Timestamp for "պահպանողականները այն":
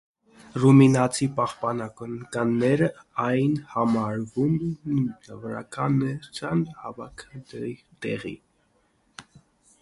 1.39-3.53